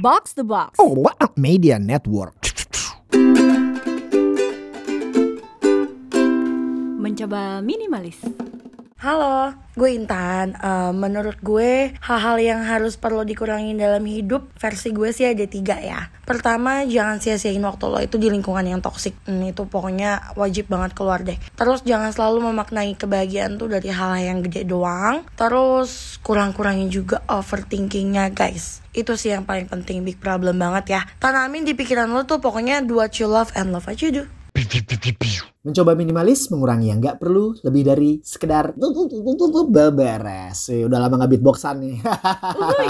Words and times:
Box 0.00 0.32
the 0.32 0.44
Box. 0.44 0.80
Oh, 0.80 0.96
what 0.96 1.16
a 1.20 1.28
media 1.36 1.78
network. 1.78 2.32
Mencoba 7.00 7.60
minimalis. 7.60 8.16
Halo, 9.00 9.56
gue 9.80 9.96
Intan. 9.96 10.52
Eh, 10.60 10.92
menurut 10.92 11.40
gue, 11.40 11.96
hal-hal 12.04 12.36
yang 12.36 12.60
harus 12.68 13.00
perlu 13.00 13.24
dikurangin 13.24 13.80
dalam 13.80 14.04
hidup, 14.04 14.52
versi 14.60 14.92
gue 14.92 15.08
sih 15.08 15.24
ada 15.24 15.40
tiga 15.48 15.80
ya. 15.80 16.12
Pertama, 16.28 16.84
jangan 16.84 17.16
sia-siain 17.16 17.64
waktu 17.64 17.88
lo 17.88 17.96
itu 18.04 18.20
di 18.20 18.28
lingkungan 18.28 18.60
yang 18.60 18.84
toksik. 18.84 19.16
Hmm, 19.24 19.40
itu 19.48 19.64
pokoknya 19.64 20.36
wajib 20.36 20.68
banget 20.68 20.92
keluar 20.92 21.24
deh. 21.24 21.40
Terus 21.56 21.80
jangan 21.80 22.12
selalu 22.12 22.52
memaknai 22.52 22.92
kebahagiaan 22.92 23.56
tuh 23.56 23.72
dari 23.72 23.88
hal 23.88 24.20
yang 24.20 24.44
gede 24.44 24.68
doang. 24.68 25.24
Terus 25.32 26.20
kurang-kurangin 26.20 26.92
juga 26.92 27.24
overthinkingnya 27.24 28.36
guys. 28.36 28.84
Itu 28.92 29.16
sih 29.16 29.32
yang 29.32 29.48
paling 29.48 29.72
penting, 29.72 30.04
big 30.04 30.20
problem 30.20 30.60
banget 30.60 31.00
ya. 31.00 31.00
Tanamin 31.16 31.64
di 31.64 31.72
pikiran 31.72 32.12
lo 32.12 32.28
tuh 32.28 32.36
pokoknya 32.44 32.84
do 32.84 33.00
what 33.00 33.16
you 33.16 33.24
love 33.24 33.48
and 33.56 33.72
love 33.72 33.88
what 33.88 33.96
you 34.04 34.12
do. 34.12 34.28
Mencoba 35.60 35.92
minimalis, 35.92 36.48
mengurangi 36.48 36.88
yang 36.88 37.04
nggak 37.04 37.20
perlu, 37.20 37.52
lebih 37.68 37.84
dari 37.84 38.16
sekedar 38.24 38.72
beberes. 39.68 40.72
Eh, 40.72 40.88
Udah 40.88 40.96
lama 40.96 41.20
nggak 41.20 41.36
beatboxan 41.36 41.84
nih. 41.84 42.00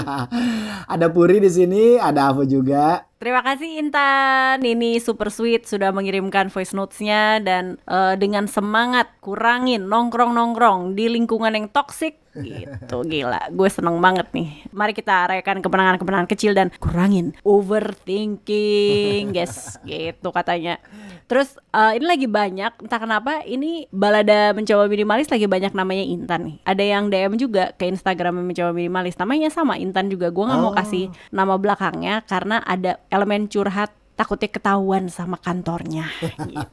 ada 0.95 1.11
Puri 1.11 1.43
di 1.43 1.51
sini, 1.51 1.99
ada 1.99 2.31
Avo 2.31 2.47
juga. 2.47 3.03
Terima 3.19 3.43
kasih 3.43 3.75
Intan. 3.75 4.63
Ini 4.63 5.03
super 5.03 5.27
sweet 5.27 5.67
sudah 5.67 5.91
mengirimkan 5.91 6.47
voice 6.47 6.71
notes-nya 6.71 7.43
dan 7.43 7.75
eh, 7.91 8.15
dengan 8.15 8.47
semangat 8.47 9.19
kurangin 9.19 9.91
nongkrong-nongkrong 9.91 10.95
di 10.95 11.11
lingkungan 11.11 11.51
yang 11.51 11.67
toksik 11.67 12.21
gitu 12.31 13.03
gila 13.03 13.51
gue 13.51 13.67
seneng 13.67 13.99
banget 13.99 14.31
nih 14.31 14.63
mari 14.71 14.95
kita 14.95 15.27
rayakan 15.27 15.59
kemenangan-kemenangan 15.59 16.29
kecil 16.31 16.55
dan 16.55 16.71
kurangin 16.79 17.35
overthinking 17.43 19.35
guys 19.35 19.75
gitu 19.83 20.31
katanya 20.31 20.79
terus 21.27 21.59
eh, 21.75 21.99
ini 21.99 22.05
lagi 22.07 22.27
banyak 22.31 22.60
entah 22.69 22.99
kenapa 23.01 23.41
ini 23.47 23.89
balada 23.89 24.53
mencoba 24.53 24.85
minimalis 24.85 25.31
lagi 25.33 25.49
banyak 25.49 25.73
namanya 25.73 26.05
Intan 26.05 26.41
nih. 26.45 26.55
Ada 26.67 26.83
yang 26.83 27.03
DM 27.09 27.33
juga 27.41 27.73
ke 27.73 27.89
Instagram 27.89 28.45
mencoba 28.45 28.69
minimalis. 28.75 29.17
Namanya 29.17 29.49
sama 29.49 29.81
Intan 29.81 30.13
juga. 30.13 30.29
Gue 30.29 30.45
nggak 30.45 30.61
mau 30.61 30.69
Oh. 30.71 30.77
kasih 30.77 31.09
nama 31.33 31.57
belakangnya 31.57 32.21
karena 32.29 32.61
ada 32.61 33.01
elemen 33.09 33.49
curhat 33.49 33.89
takutnya 34.21 34.49
ketahuan 34.53 35.09
sama 35.09 35.41
kantornya. 35.41 36.05
Gitu. 36.51 36.67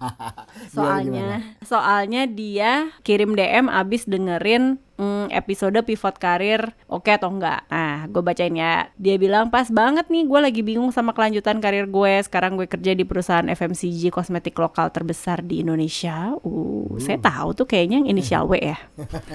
soalnya 0.74 1.44
soalnya 1.62 2.26
dia 2.26 2.90
kirim 3.06 3.38
DM 3.38 3.70
abis 3.70 4.04
dengerin 4.10 4.80
mm, 4.98 5.30
episode 5.30 5.78
pivot 5.86 6.18
karir 6.18 6.74
oke 6.90 7.08
atau 7.08 7.30
enggak. 7.32 7.64
Nah 7.70 8.04
gue 8.10 8.20
bacain 8.20 8.52
ya. 8.52 8.90
Dia 8.98 9.16
bilang 9.16 9.48
pas 9.48 9.70
banget 9.70 10.10
nih 10.10 10.26
gue 10.26 10.40
lagi 10.42 10.60
bingung 10.66 10.90
sama 10.90 11.14
kelanjutan 11.14 11.62
karir 11.62 11.86
gue. 11.86 12.12
Sekarang 12.26 12.58
gue 12.58 12.66
kerja 12.66 12.92
di 12.92 13.06
perusahaan 13.06 13.46
FMCG 13.46 14.10
kosmetik 14.12 14.58
lokal 14.58 14.90
terbesar 14.90 15.40
di 15.40 15.62
Indonesia. 15.62 16.34
Uh 16.42 16.98
saya 16.98 17.16
tahu 17.22 17.54
tuh 17.54 17.66
kayaknya 17.70 18.02
yang 18.02 18.08
inisial 18.10 18.44
W 18.50 18.58
ya. 18.58 18.78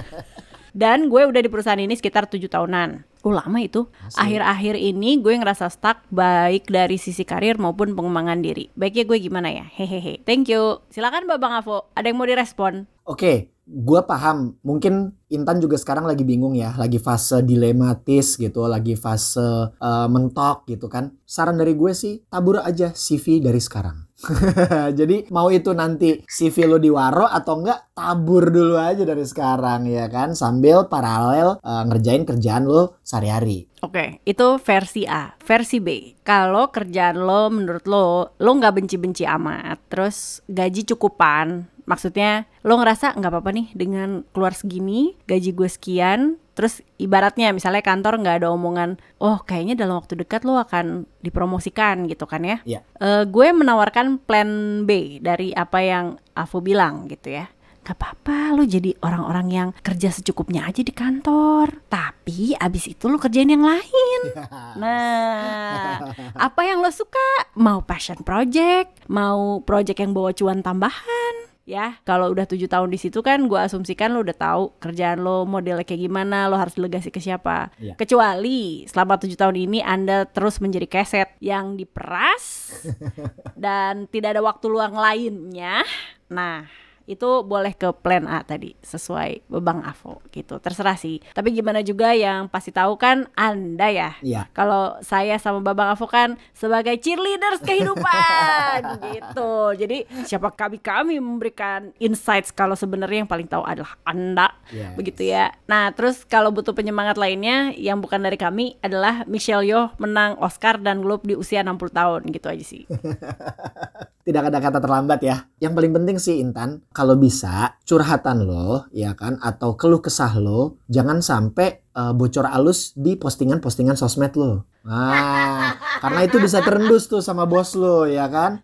Dan 0.80 1.06
gue 1.08 1.22
udah 1.24 1.40
di 1.40 1.48
perusahaan 1.48 1.80
ini 1.80 1.94
sekitar 1.96 2.26
tujuh 2.26 2.50
tahunan. 2.50 3.13
Uh, 3.24 3.32
lama 3.32 3.56
itu. 3.56 3.88
Akhir-akhir 4.20 4.76
ini 4.76 5.16
gue 5.16 5.32
ngerasa 5.32 5.72
stuck 5.72 6.04
baik 6.12 6.68
dari 6.68 7.00
sisi 7.00 7.24
karir 7.24 7.56
maupun 7.56 7.96
pengembangan 7.96 8.44
diri. 8.44 8.68
Baiknya 8.76 9.08
gue 9.08 9.18
gimana 9.24 9.48
ya? 9.48 9.64
Hehehe. 9.64 10.20
Thank 10.28 10.52
you. 10.52 10.84
Silakan 10.92 11.24
Babang 11.24 11.56
Avo. 11.56 11.88
Ada 11.96 12.12
yang 12.12 12.20
mau 12.20 12.28
direspon? 12.28 12.84
Oke, 13.08 13.53
gua 13.66 14.04
paham. 14.04 14.56
Mungkin 14.60 15.12
Intan 15.34 15.58
juga 15.58 15.74
sekarang 15.74 16.06
lagi 16.06 16.22
bingung 16.22 16.54
ya, 16.54 16.78
lagi 16.78 17.02
fase 17.02 17.42
dilematis 17.42 18.38
gitu, 18.38 18.70
lagi 18.70 18.94
fase 18.94 19.74
eh, 19.74 20.08
mentok 20.08 20.68
gitu 20.70 20.86
kan. 20.86 21.10
Saran 21.26 21.58
dari 21.58 21.74
gue 21.74 21.90
sih, 21.90 22.22
tabur 22.30 22.62
aja 22.62 22.94
CV 22.94 23.42
dari 23.42 23.58
sekarang. 23.58 24.06
Jadi 24.98 25.26
mau 25.34 25.50
itu 25.50 25.74
nanti 25.74 26.22
CV 26.22 26.70
lo 26.70 26.78
diwaro 26.78 27.26
atau 27.26 27.58
enggak, 27.58 27.90
tabur 27.90 28.46
dulu 28.54 28.78
aja 28.78 29.02
dari 29.02 29.26
sekarang 29.26 29.90
ya 29.90 30.06
kan, 30.06 30.38
sambil 30.38 30.86
paralel 30.86 31.58
eh, 31.58 31.82
ngerjain 31.90 32.22
kerjaan 32.22 32.70
lo 32.70 33.02
sehari-hari. 33.02 33.66
Oke, 33.82 34.22
itu 34.24 34.56
versi 34.62 35.04
A. 35.04 35.34
Versi 35.42 35.76
B, 35.82 36.16
kalau 36.22 36.70
kerjaan 36.70 37.20
lo 37.20 37.50
menurut 37.50 37.84
lo, 37.90 38.32
lo 38.38 38.50
nggak 38.54 38.80
benci-benci 38.80 39.28
amat, 39.28 39.76
terus 39.92 40.40
gaji 40.48 40.88
cukupan, 40.88 41.73
maksudnya 41.84 42.48
lo 42.64 42.80
ngerasa 42.80 43.16
nggak 43.16 43.30
apa-apa 43.32 43.50
nih 43.52 43.68
dengan 43.76 44.24
keluar 44.32 44.56
segini, 44.56 45.16
gaji 45.28 45.52
gue 45.52 45.68
sekian, 45.68 46.40
terus 46.56 46.80
ibaratnya 46.96 47.52
misalnya 47.52 47.84
kantor 47.84 48.20
nggak 48.20 48.44
ada 48.44 48.48
omongan, 48.52 48.96
oh 49.20 49.40
kayaknya 49.44 49.76
dalam 49.76 50.00
waktu 50.00 50.16
dekat 50.20 50.48
lo 50.48 50.56
akan 50.56 51.04
dipromosikan 51.20 52.08
gitu 52.08 52.24
kan 52.24 52.42
ya? 52.42 52.58
Iya. 52.64 52.80
Eh, 53.00 53.24
gue 53.28 53.46
menawarkan 53.52 54.20
plan 54.22 54.82
B 54.88 55.20
dari 55.20 55.52
apa 55.52 55.78
yang 55.84 56.16
Avo 56.34 56.58
bilang 56.64 57.06
gitu 57.06 57.30
ya. 57.30 57.46
Gak 57.84 58.00
apa-apa 58.00 58.56
lo 58.56 58.64
jadi 58.64 58.96
orang-orang 59.04 59.46
yang 59.52 59.68
kerja 59.84 60.08
secukupnya 60.08 60.64
aja 60.64 60.80
di 60.80 60.88
kantor 60.88 61.84
Tapi 61.92 62.56
abis 62.56 62.96
itu 62.96 63.12
lo 63.12 63.20
kerjain 63.20 63.52
yang 63.52 63.60
lain 63.60 64.20
Nah 64.80 66.00
apa 66.32 66.60
yang 66.64 66.80
lo 66.80 66.88
suka 66.88 67.52
Mau 67.60 67.84
passion 67.84 68.24
project 68.24 69.04
Mau 69.12 69.60
project 69.68 70.00
yang 70.00 70.16
bawa 70.16 70.32
cuan 70.32 70.64
tambahan 70.64 71.43
Ya, 71.64 71.96
kalau 72.04 72.28
udah 72.28 72.44
tujuh 72.44 72.68
tahun 72.68 72.92
di 72.92 73.00
situ 73.00 73.24
kan, 73.24 73.48
gue 73.48 73.56
asumsikan 73.56 74.12
lo 74.12 74.20
udah 74.20 74.36
tahu 74.36 74.76
kerjaan 74.84 75.24
lo 75.24 75.48
modelnya 75.48 75.80
kayak 75.88 76.12
gimana, 76.12 76.44
lo 76.52 76.60
harus 76.60 76.76
delegasi 76.76 77.08
ke 77.08 77.24
siapa. 77.24 77.72
Iya. 77.80 77.96
Kecuali 77.96 78.84
selama 78.84 79.16
tujuh 79.16 79.32
tahun 79.32 79.56
ini 79.56 79.80
anda 79.80 80.28
terus 80.28 80.60
menjadi 80.60 80.84
keset 80.84 81.32
yang 81.40 81.80
diperas 81.80 82.68
dan 83.64 84.04
tidak 84.12 84.36
ada 84.36 84.44
waktu 84.44 84.68
luang 84.68 84.92
lainnya. 84.92 85.80
Nah, 86.28 86.68
itu 87.04 87.44
boleh 87.44 87.76
ke 87.76 87.92
plan 87.92 88.24
A 88.24 88.40
tadi 88.44 88.72
sesuai 88.80 89.48
Bang 89.60 89.84
Avo 89.84 90.24
gitu. 90.32 90.56
Terserah 90.60 90.96
sih. 90.96 91.20
Tapi 91.36 91.52
gimana 91.52 91.84
juga 91.84 92.16
yang 92.16 92.48
pasti 92.48 92.72
tahu 92.72 92.96
kan 92.96 93.28
Anda 93.36 93.88
ya. 93.92 94.10
Iya. 94.24 94.42
Kalau 94.56 94.96
saya 95.04 95.36
sama 95.36 95.60
Babang 95.60 95.92
Avo 95.92 96.08
kan 96.08 96.40
sebagai 96.56 96.96
cheerleaders 97.00 97.60
kehidupan 97.60 98.80
gitu. 99.12 99.76
Jadi 99.76 100.08
siapa 100.24 100.52
kami 100.52 100.80
kami 100.80 101.20
memberikan 101.20 101.92
insights 102.00 102.50
kalau 102.50 102.74
sebenarnya 102.74 103.24
yang 103.24 103.30
paling 103.30 103.48
tahu 103.48 103.64
adalah 103.64 103.96
Anda. 104.08 104.48
Yes. 104.72 104.96
Begitu 104.96 105.28
ya. 105.28 105.52
Nah, 105.68 105.92
terus 105.92 106.24
kalau 106.24 106.50
butuh 106.50 106.72
penyemangat 106.72 107.20
lainnya 107.20 107.76
yang 107.76 108.00
bukan 108.00 108.24
dari 108.24 108.40
kami 108.40 108.80
adalah 108.80 109.28
Michelle 109.28 109.64
Yeoh 109.64 109.92
menang 110.00 110.40
Oscar 110.40 110.80
dan 110.80 111.04
Globe 111.04 111.28
di 111.28 111.34
usia 111.36 111.60
60 111.60 111.92
tahun 111.92 112.20
gitu 112.32 112.46
aja 112.48 112.64
sih. 112.64 112.88
tidak 114.26 114.48
ada 114.48 114.58
kata 114.58 114.78
terlambat 114.80 115.20
ya. 115.20 115.36
Yang 115.60 115.72
paling 115.76 115.92
penting 115.92 116.16
sih 116.16 116.40
Intan, 116.40 116.80
kalau 116.94 117.18
bisa 117.18 117.74
curhatan 117.82 118.46
lo 118.46 118.86
ya 118.94 119.18
kan 119.18 119.42
atau 119.42 119.74
keluh 119.74 119.98
kesah 119.98 120.38
lo 120.38 120.78
jangan 120.86 121.18
sampai 121.18 121.82
eh, 121.90 122.12
bocor 122.14 122.46
alus 122.46 122.94
di 122.94 123.18
postingan-postingan 123.18 123.98
sosmed 123.98 124.30
lo. 124.38 124.62
Nah, 124.84 125.80
karena 126.04 126.28
itu 126.28 126.36
bisa 126.36 126.60
terendus 126.60 127.08
tuh 127.08 127.24
sama 127.24 127.48
bos 127.48 127.72
lo 127.72 128.04
ya 128.04 128.28
kan. 128.28 128.60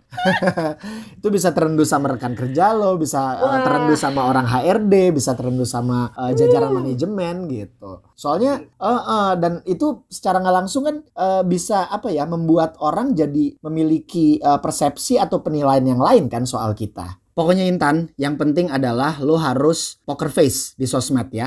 itu 1.16 1.28
bisa 1.32 1.56
terendus 1.56 1.88
sama 1.88 2.12
rekan 2.12 2.36
kerja 2.36 2.76
lo, 2.76 3.00
bisa 3.00 3.40
eh, 3.40 3.60
terendus 3.64 4.04
sama 4.04 4.28
orang 4.28 4.44
HRD, 4.44 5.16
bisa 5.16 5.32
terendus 5.32 5.72
sama 5.72 6.12
eh, 6.12 6.36
jajaran 6.36 6.76
manajemen 6.76 7.48
gitu. 7.48 8.04
Soalnya 8.12 8.60
eh, 8.60 9.02
eh, 9.16 9.32
dan 9.40 9.64
itu 9.64 10.04
secara 10.12 10.44
nggak 10.44 10.56
langsung 10.60 10.84
kan 10.84 10.96
eh, 11.00 11.42
bisa 11.48 11.88
apa 11.88 12.12
ya 12.12 12.28
membuat 12.28 12.76
orang 12.84 13.16
jadi 13.16 13.56
memiliki 13.64 14.36
eh, 14.36 14.60
persepsi 14.60 15.16
atau 15.16 15.40
penilaian 15.40 15.88
yang 15.88 16.04
lain 16.04 16.28
kan 16.28 16.44
soal 16.44 16.76
kita. 16.76 17.19
Pokoknya 17.30 17.62
Intan, 17.62 18.10
yang 18.18 18.34
penting 18.34 18.66
adalah 18.74 19.22
lo 19.22 19.38
harus 19.38 20.02
poker 20.02 20.26
face 20.34 20.74
di 20.74 20.82
sosmed 20.82 21.30
ya. 21.30 21.46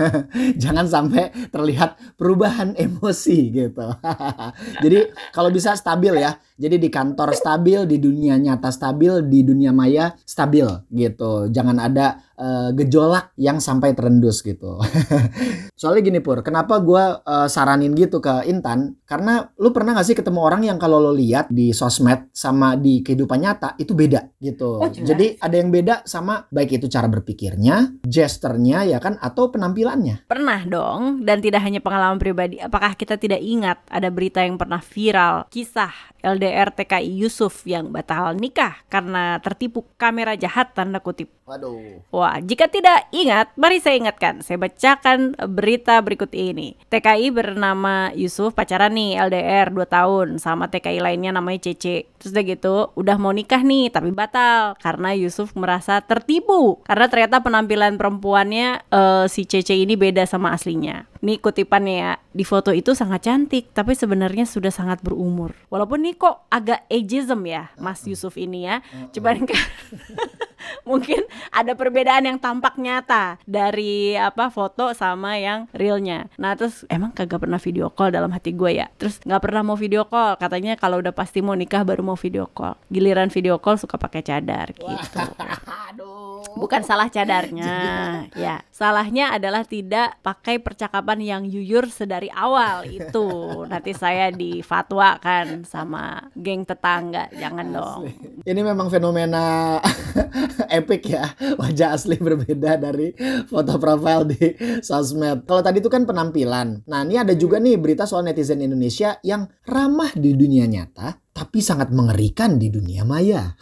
Jangan 0.62 0.84
sampai 0.84 1.32
terlihat 1.48 2.20
perubahan 2.20 2.76
emosi 2.84 3.48
gitu. 3.48 3.88
Jadi 4.84 5.08
kalau 5.32 5.48
bisa 5.48 5.72
stabil 5.74 6.20
ya. 6.20 6.36
Jadi 6.54 6.78
di 6.78 6.86
kantor 6.86 7.34
stabil, 7.34 7.82
di 7.82 7.98
dunia 7.98 8.38
nyata 8.38 8.70
stabil, 8.70 9.26
di 9.26 9.42
dunia 9.42 9.74
maya 9.74 10.14
stabil 10.22 10.66
gitu. 10.94 11.50
Jangan 11.50 11.82
ada 11.82 12.22
eh, 12.38 12.70
gejolak 12.78 13.34
yang 13.34 13.58
sampai 13.58 13.90
terendus 13.98 14.38
gitu. 14.38 14.78
Soalnya 15.80 16.02
gini 16.06 16.20
Pur, 16.22 16.46
kenapa 16.46 16.78
gua 16.78 17.18
eh, 17.26 17.48
saranin 17.50 17.90
gitu 17.98 18.22
ke 18.22 18.46
Intan? 18.46 19.02
Karena 19.02 19.42
lu 19.58 19.74
pernah 19.74 19.98
gak 19.98 20.06
sih 20.06 20.14
ketemu 20.14 20.40
orang 20.46 20.62
yang 20.62 20.78
kalau 20.78 21.02
lo 21.02 21.10
lihat 21.10 21.50
di 21.50 21.74
sosmed 21.74 22.30
sama 22.30 22.78
di 22.78 23.02
kehidupan 23.02 23.38
nyata 23.42 23.74
itu 23.74 23.90
beda 23.98 24.38
gitu. 24.38 24.78
Oh. 24.78 24.90
Jadi 24.90 25.34
ada 25.42 25.56
yang 25.58 25.74
beda 25.74 26.06
sama 26.06 26.46
baik 26.54 26.78
itu 26.78 26.86
cara 26.86 27.10
berpikirnya, 27.10 27.98
gesternya 28.06 28.86
ya 28.86 29.02
kan 29.02 29.18
atau 29.18 29.50
penampilannya. 29.50 30.30
Pernah 30.30 30.60
dong, 30.70 31.26
dan 31.26 31.42
tidak 31.42 31.66
hanya 31.66 31.82
pengalaman 31.82 32.22
pribadi. 32.22 32.62
Apakah 32.62 32.94
kita 32.94 33.18
tidak 33.18 33.42
ingat 33.42 33.82
ada 33.90 34.06
berita 34.12 34.44
yang 34.44 34.54
pernah 34.54 34.78
viral, 34.78 35.50
kisah 35.50 35.90
LDR 36.24 36.43
LDR 36.44 36.68
TKI 36.76 37.24
Yusuf 37.24 37.64
yang 37.64 37.88
batal 37.88 38.36
nikah 38.36 38.84
karena 38.92 39.40
tertipu 39.40 39.88
kamera 39.96 40.36
jahat 40.36 40.76
tanda 40.76 41.00
kutip. 41.00 41.32
Waduh. 41.48 42.04
Wah, 42.12 42.40
jika 42.40 42.68
tidak 42.68 43.08
ingat, 43.12 43.52
mari 43.56 43.80
saya 43.80 43.96
ingatkan. 44.00 44.44
Saya 44.44 44.60
bacakan 44.60 45.36
berita 45.48 45.96
berikut 46.04 46.32
ini. 46.36 46.76
TKI 46.92 47.32
bernama 47.32 48.12
Yusuf 48.12 48.52
pacaran 48.52 48.92
nih 48.92 49.16
LDR 49.24 49.72
2 49.72 49.88
tahun 49.88 50.26
sama 50.36 50.68
TKI 50.68 51.00
lainnya 51.00 51.32
namanya 51.32 51.68
Cece. 51.68 52.08
Terus 52.20 52.32
udah 52.32 52.44
gitu, 52.44 52.76
udah 52.96 53.16
mau 53.16 53.32
nikah 53.32 53.64
nih 53.64 53.88
tapi 53.88 54.12
batal 54.12 54.76
karena 54.80 55.16
Yusuf 55.16 55.52
merasa 55.56 56.00
tertipu 56.04 56.80
karena 56.84 57.08
ternyata 57.08 57.40
penampilan 57.40 57.96
perempuannya 57.96 58.84
uh, 58.92 59.24
si 59.28 59.48
Cece 59.48 59.76
ini 59.76 59.96
beda 59.96 60.24
sama 60.28 60.52
aslinya. 60.52 61.08
Nih 61.24 61.40
kutipannya 61.40 61.96
ya, 61.96 62.12
di 62.36 62.44
foto 62.44 62.68
itu 62.68 62.92
sangat 62.92 63.24
cantik 63.24 63.72
tapi 63.72 63.96
sebenarnya 63.96 64.44
sudah 64.44 64.68
sangat 64.68 65.00
berumur. 65.00 65.56
Walaupun 65.72 66.04
nih 66.04 66.20
kok 66.20 66.44
agak 66.52 66.84
ageism 66.92 67.48
ya 67.48 67.72
Mas 67.80 68.04
Yusuf 68.04 68.36
ini 68.36 68.68
ya. 68.68 68.84
Coba 69.08 69.32
kan 69.40 69.48
mungkin 70.88 71.24
ada 71.48 71.72
perbedaan 71.72 72.28
yang 72.28 72.36
tampak 72.36 72.76
nyata 72.76 73.40
dari 73.48 74.20
apa 74.20 74.52
foto 74.52 74.92
sama 74.92 75.40
yang 75.40 75.64
realnya. 75.72 76.28
Nah 76.36 76.52
terus 76.60 76.84
emang 76.92 77.16
kagak 77.16 77.40
pernah 77.40 77.56
video 77.56 77.88
call 77.88 78.12
dalam 78.12 78.28
hati 78.28 78.52
gue 78.52 78.84
ya. 78.84 78.92
Terus 79.00 79.16
nggak 79.24 79.40
pernah 79.40 79.64
mau 79.64 79.80
video 79.80 80.04
call. 80.04 80.36
Katanya 80.36 80.76
kalau 80.76 81.00
udah 81.00 81.16
pasti 81.16 81.40
mau 81.40 81.56
nikah 81.56 81.88
baru 81.88 82.04
mau 82.04 82.20
video 82.20 82.44
call. 82.52 82.76
Giliran 82.92 83.32
video 83.32 83.56
call 83.56 83.80
suka 83.80 83.96
pakai 83.96 84.20
cadar 84.20 84.76
gitu. 84.76 85.18
Bukan 86.54 86.82
salah 86.86 87.10
cadarnya, 87.10 87.74
ya. 88.38 88.62
Salahnya 88.70 89.34
adalah 89.34 89.62
tidak 89.66 90.18
pakai 90.22 90.58
percakapan 90.58 91.18
yang 91.22 91.42
yuyur 91.46 91.86
sedari 91.90 92.30
awal 92.30 92.86
itu. 92.86 93.62
Nanti 93.66 93.94
saya 93.94 94.30
difatwakan 94.34 95.66
sama 95.66 96.30
geng 96.34 96.66
tetangga, 96.66 97.30
jangan 97.34 97.66
Asli. 97.70 97.76
dong. 97.78 98.00
Ini 98.46 98.60
memang 98.62 98.90
fenomena 98.90 99.78
epic 100.78 101.10
ya, 101.10 101.34
wajah 101.58 101.94
asli 101.94 102.18
berbeda 102.18 102.78
dari 102.78 103.14
foto 103.46 103.78
profile 103.78 104.24
di 104.26 104.44
sosmed. 104.82 105.46
Kalau 105.46 105.62
tadi 105.62 105.78
itu 105.78 105.90
kan 105.90 106.06
penampilan. 106.06 106.86
Nah, 106.86 107.00
ini 107.06 107.18
ada 107.18 107.34
juga 107.38 107.58
nih 107.62 107.78
berita 107.78 108.06
soal 108.06 108.26
netizen 108.26 108.62
Indonesia 108.62 109.18
yang 109.22 109.46
ramah 109.66 110.12
di 110.14 110.34
dunia 110.34 110.66
nyata, 110.66 111.23
tapi 111.34 111.58
sangat 111.58 111.90
mengerikan 111.90 112.62
di 112.62 112.70
dunia 112.70 113.02
maya. 113.02 113.58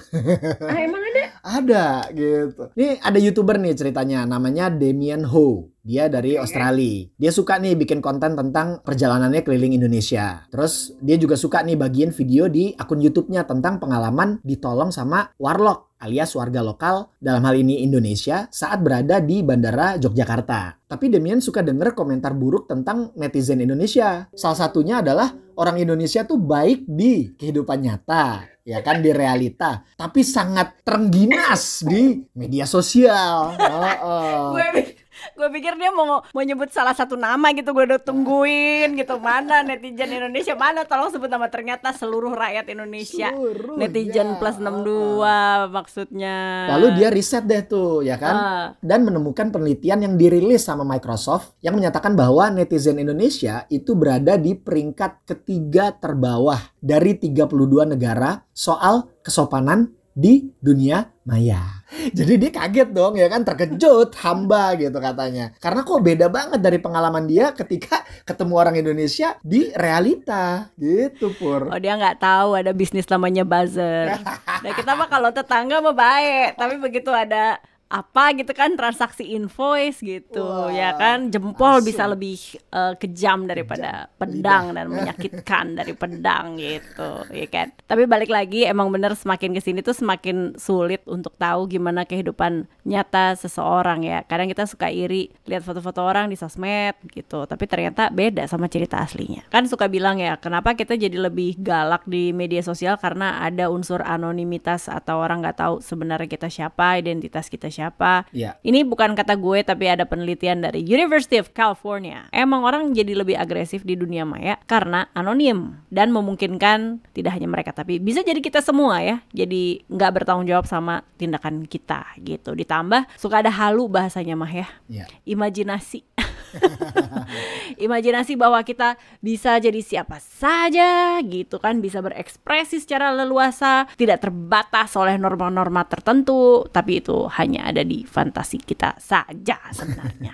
ah, 0.60 0.76
emang 0.76 1.00
ada? 1.00 1.24
Ada 1.42 1.86
gitu. 2.14 2.70
Ini 2.78 3.02
ada 3.02 3.18
youtuber 3.18 3.58
nih 3.58 3.74
ceritanya, 3.74 4.22
namanya 4.22 4.70
Damian 4.70 5.26
Ho. 5.26 5.74
Dia 5.82 6.06
dari 6.06 6.38
Australia. 6.38 7.10
Dia 7.18 7.34
suka 7.34 7.58
nih 7.58 7.74
bikin 7.74 7.98
konten 7.98 8.38
tentang 8.38 8.78
perjalanannya 8.86 9.42
keliling 9.42 9.74
Indonesia. 9.74 10.46
Terus 10.54 10.94
dia 11.02 11.18
juga 11.18 11.34
suka 11.34 11.66
nih 11.66 11.74
bagian 11.74 12.14
video 12.14 12.46
di 12.46 12.70
akun 12.78 13.02
YouTube-nya 13.02 13.42
tentang 13.42 13.82
pengalaman 13.82 14.38
ditolong 14.46 14.94
sama 14.94 15.34
warlock 15.42 15.92
alias 16.02 16.34
warga 16.34 16.60
lokal 16.66 17.14
dalam 17.22 17.46
hal 17.46 17.54
ini 17.54 17.86
Indonesia 17.86 18.50
saat 18.50 18.82
berada 18.82 19.22
di 19.22 19.46
Bandara 19.46 19.94
Yogyakarta. 19.96 20.82
Tapi 20.90 21.06
Demian 21.08 21.38
suka 21.38 21.62
denger 21.62 21.94
komentar 21.94 22.34
buruk 22.34 22.66
tentang 22.66 23.14
netizen 23.14 23.62
Indonesia. 23.62 24.26
Salah 24.34 24.58
satunya 24.66 25.00
adalah 25.00 25.30
orang 25.56 25.80
Indonesia 25.80 26.22
tuh 26.22 26.38
baik 26.40 26.86
di 26.86 27.32
kehidupan 27.34 27.78
nyata, 27.82 28.46
ya 28.62 28.78
kan 28.80 29.02
di 29.02 29.10
realita, 29.10 29.82
tapi 29.98 30.22
sangat 30.22 30.84
terengginas 30.86 31.82
di 31.82 32.22
media 32.36 32.68
sosial. 32.68 33.56
Oh, 33.58 33.94
oh 34.06 34.42
gue 34.54 34.91
pikir 35.36 35.74
dia 35.76 35.90
mau 35.92 36.20
mau 36.22 36.42
nyebut 36.44 36.68
salah 36.72 36.92
satu 36.92 37.16
nama 37.16 37.52
gitu 37.56 37.72
gue 37.72 37.84
udah 37.88 38.00
tungguin 38.02 38.94
gitu. 38.96 39.16
Mana 39.18 39.64
netizen 39.64 40.10
Indonesia? 40.12 40.54
Mana? 40.56 40.84
Tolong 40.84 41.10
sebut 41.12 41.28
nama. 41.28 41.48
Ternyata 41.48 41.92
seluruh 41.94 42.32
rakyat 42.32 42.68
Indonesia. 42.70 43.32
Seluruh, 43.32 43.76
netizen 43.78 44.36
ya. 44.36 44.38
plus 44.38 44.56
62 44.60 44.64
uh, 44.64 45.70
maksudnya. 45.72 46.36
Lalu 46.76 46.86
dia 47.00 47.08
riset 47.08 47.44
deh 47.46 47.62
tuh 47.64 48.04
ya 48.04 48.16
kan? 48.20 48.34
Uh. 48.34 48.68
dan 48.80 49.04
menemukan 49.06 49.48
penelitian 49.48 50.04
yang 50.04 50.14
dirilis 50.16 50.64
sama 50.64 50.82
Microsoft 50.82 51.56
yang 51.64 51.76
menyatakan 51.76 52.12
bahwa 52.16 52.50
netizen 52.52 52.98
Indonesia 52.98 53.64
itu 53.68 53.94
berada 53.94 54.36
di 54.36 54.56
peringkat 54.58 55.24
ketiga 55.28 55.94
terbawah 55.94 56.58
dari 56.78 57.16
32 57.16 57.52
negara 57.94 58.42
soal 58.52 59.08
kesopanan 59.22 60.01
di 60.12 60.52
dunia 60.60 61.08
maya. 61.24 61.82
Jadi 62.18 62.40
dia 62.40 62.50
kaget 62.52 62.88
dong 62.92 63.16
ya 63.16 63.28
kan 63.28 63.44
terkejut 63.44 64.12
hamba 64.24 64.76
gitu 64.76 64.96
katanya. 65.00 65.52
Karena 65.60 65.80
kok 65.84 66.00
beda 66.04 66.26
banget 66.28 66.60
dari 66.60 66.78
pengalaman 66.80 67.24
dia 67.24 67.52
ketika 67.56 68.04
ketemu 68.24 68.54
orang 68.56 68.76
Indonesia 68.76 69.36
di 69.40 69.72
realita 69.72 70.72
gitu 70.76 71.32
pur. 71.36 71.72
Oh 71.72 71.80
dia 71.80 71.96
nggak 71.96 72.20
tahu 72.20 72.60
ada 72.60 72.72
bisnis 72.76 73.08
namanya 73.08 73.44
buzzer. 73.44 74.16
nah 74.64 74.72
kita 74.72 74.92
mah 74.96 75.08
kalau 75.08 75.30
tetangga 75.32 75.80
mah 75.80 75.96
baik, 75.96 76.60
tapi 76.60 76.74
begitu 76.80 77.10
ada 77.12 77.60
apa 77.92 78.32
gitu 78.32 78.56
kan 78.56 78.72
transaksi 78.72 79.36
invoice 79.36 80.00
gitu 80.00 80.40
Wah, 80.40 80.72
ya 80.72 80.96
kan 80.96 81.28
jempol 81.28 81.76
asum. 81.76 81.92
bisa 81.92 82.08
lebih 82.08 82.40
uh, 82.72 82.96
kejam 82.96 83.44
daripada 83.44 84.08
kejam. 84.08 84.16
pedang 84.16 84.64
Lidah. 84.72 84.76
dan 84.80 84.86
menyakitkan 84.96 85.64
dari 85.76 85.92
pedang 85.92 86.56
gitu 86.56 87.10
ya 87.36 87.46
kan 87.52 87.68
tapi 87.84 88.08
balik 88.08 88.32
lagi 88.32 88.64
emang 88.64 88.88
bener 88.88 89.12
semakin 89.12 89.52
ke 89.52 89.60
sini 89.60 89.84
tuh 89.84 89.92
semakin 89.92 90.56
sulit 90.56 91.04
untuk 91.04 91.36
tahu 91.36 91.68
gimana 91.68 92.08
kehidupan 92.08 92.64
nyata 92.88 93.36
seseorang 93.36 94.08
ya 94.08 94.24
kadang 94.24 94.48
kita 94.48 94.64
suka 94.64 94.88
iri 94.88 95.28
lihat 95.44 95.60
foto-foto 95.60 96.00
orang 96.00 96.32
di 96.32 96.40
sosmed 96.40 96.96
gitu 97.12 97.44
tapi 97.44 97.68
ternyata 97.68 98.08
beda 98.08 98.48
sama 98.48 98.72
cerita 98.72 99.04
aslinya 99.04 99.44
kan 99.52 99.68
suka 99.68 99.92
bilang 99.92 100.16
ya 100.16 100.40
kenapa 100.40 100.72
kita 100.72 100.96
jadi 100.96 101.28
lebih 101.28 101.60
galak 101.60 102.08
di 102.08 102.32
media 102.32 102.64
sosial 102.64 102.96
karena 102.96 103.44
ada 103.44 103.68
unsur 103.68 104.00
anonimitas 104.00 104.88
atau 104.88 105.20
orang 105.20 105.44
nggak 105.44 105.60
tahu 105.60 105.74
sebenarnya 105.84 106.24
kita 106.32 106.48
siapa 106.48 106.96
identitas 106.96 107.52
kita 107.52 107.68
siapa 107.68 107.81
siapa. 107.82 108.30
Yeah. 108.30 108.54
Ini 108.62 108.86
bukan 108.86 109.18
kata 109.18 109.34
gue 109.34 109.66
tapi 109.66 109.90
ada 109.90 110.06
penelitian 110.06 110.62
dari 110.62 110.86
University 110.86 111.42
of 111.42 111.50
California. 111.50 112.30
Emang 112.30 112.62
orang 112.62 112.94
jadi 112.94 113.18
lebih 113.18 113.34
agresif 113.34 113.82
di 113.82 113.98
dunia 113.98 114.22
maya 114.22 114.62
karena 114.70 115.10
anonim 115.18 115.82
dan 115.90 116.14
memungkinkan 116.14 117.02
tidak 117.10 117.34
hanya 117.34 117.50
mereka 117.50 117.74
tapi 117.74 117.98
bisa 117.98 118.22
jadi 118.22 118.38
kita 118.38 118.62
semua 118.62 119.02
ya. 119.02 119.18
Jadi 119.34 119.82
nggak 119.90 120.22
bertanggung 120.22 120.46
jawab 120.46 120.70
sama 120.70 121.02
tindakan 121.18 121.66
kita 121.66 122.06
gitu. 122.22 122.54
Ditambah 122.54 123.10
suka 123.18 123.42
ada 123.42 123.50
halu 123.50 123.90
bahasanya 123.90 124.38
mah 124.38 124.52
ya. 124.52 124.68
Yeah. 124.86 125.10
Imajinasi. 125.26 126.06
Imajinasi 127.84 128.36
bahwa 128.38 128.60
kita 128.62 128.96
bisa 129.20 129.58
jadi 129.58 129.78
siapa 129.80 130.20
saja 130.20 131.18
gitu 131.24 131.58
kan, 131.58 131.80
bisa 131.80 132.00
berekspresi 132.00 132.80
secara 132.80 133.12
leluasa, 133.12 133.88
tidak 133.96 134.24
terbatas 134.24 134.94
oleh 134.96 135.16
norma-norma 135.16 135.84
tertentu, 135.88 136.68
tapi 136.70 137.00
itu 137.00 137.26
hanya 137.38 137.68
ada 137.68 137.82
di 137.82 138.04
fantasi 138.04 138.60
kita 138.62 138.96
saja 139.00 139.58
sebenarnya. 139.72 140.32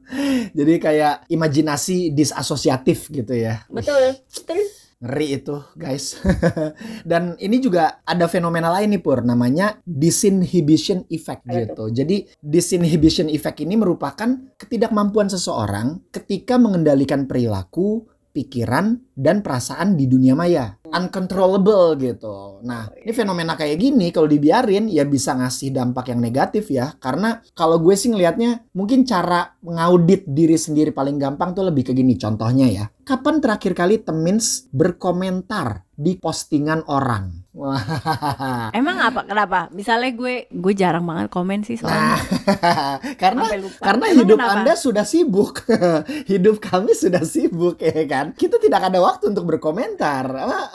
jadi 0.58 0.74
kayak 0.80 1.14
imajinasi 1.30 2.10
disasosiatif 2.12 3.08
gitu 3.12 3.34
ya. 3.36 3.62
Betul, 3.70 4.18
betul. 4.18 4.89
Ngeri 5.00 5.40
itu 5.40 5.56
guys. 5.80 6.20
Dan 7.10 7.32
ini 7.40 7.56
juga 7.56 8.04
ada 8.04 8.28
fenomena 8.28 8.68
lain 8.68 8.92
nih 8.92 9.00
Pur. 9.00 9.24
Namanya 9.24 9.80
disinhibition 9.84 11.08
effect 11.08 11.48
gitu. 11.48 11.88
Jadi 11.88 12.28
disinhibition 12.40 13.32
effect 13.32 13.64
ini 13.64 13.80
merupakan 13.80 14.28
ketidakmampuan 14.60 15.32
seseorang 15.32 16.04
Ketika 16.12 16.60
mengendalikan 16.60 17.24
perilaku, 17.24 18.04
pikiran, 18.36 19.00
dan 19.16 19.40
perasaan 19.40 19.96
di 19.96 20.04
dunia 20.04 20.36
maya 20.36 20.79
uncontrollable 20.90 21.96
gitu. 21.98 22.60
Nah, 22.66 22.90
ini 22.98 23.12
fenomena 23.14 23.54
kayak 23.54 23.78
gini 23.78 24.10
kalau 24.10 24.26
dibiarin 24.26 24.90
ya 24.90 25.06
bisa 25.06 25.34
ngasih 25.38 25.70
dampak 25.74 26.10
yang 26.12 26.20
negatif 26.20 26.70
ya. 26.70 26.94
Karena 26.98 27.38
kalau 27.54 27.78
gue 27.78 27.94
sih 27.94 28.10
ngelihatnya 28.10 28.70
mungkin 28.74 29.06
cara 29.06 29.54
mengaudit 29.62 30.26
diri 30.26 30.58
sendiri 30.58 30.90
paling 30.90 31.16
gampang 31.16 31.54
tuh 31.54 31.66
lebih 31.66 31.90
ke 31.90 31.92
gini. 31.94 32.18
Contohnya 32.18 32.66
ya, 32.68 32.84
kapan 33.06 33.42
terakhir 33.42 33.72
kali 33.74 34.02
Temins 34.02 34.70
berkomentar 34.74 35.90
di 36.00 36.16
postingan 36.16 36.88
orang? 36.88 37.40
Wah. 37.50 38.70
Emang 38.78 39.02
apa? 39.02 39.26
Kenapa? 39.26 39.68
Misalnya 39.74 40.14
gue 40.14 40.48
gue 40.48 40.72
jarang 40.72 41.04
banget 41.04 41.26
komen 41.28 41.66
sih 41.66 41.76
soalnya. 41.76 42.16
Nah, 42.16 42.22
karena 43.22 43.44
karena 43.82 44.04
Emang 44.08 44.18
hidup 44.22 44.38
kenapa? 44.38 44.54
Anda 44.62 44.74
sudah 44.78 45.04
sibuk. 45.04 45.66
hidup 46.30 46.62
kami 46.62 46.94
sudah 46.94 47.26
sibuk 47.26 47.82
ya 47.82 48.06
kan. 48.06 48.32
Kita 48.38 48.56
tidak 48.62 48.88
ada 48.88 49.02
waktu 49.02 49.34
untuk 49.34 49.50
berkomentar. 49.50 50.24